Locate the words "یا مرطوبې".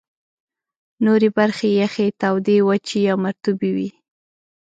3.07-3.69